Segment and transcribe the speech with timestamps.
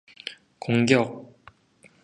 [0.63, 0.99] 공격!